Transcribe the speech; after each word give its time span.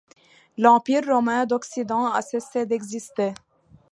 L'Empire 0.57 1.03
romain 1.05 1.45
d'Occident 1.45 2.07
a 2.07 2.23
cessé 2.23 2.65
d'exister. 2.65 3.35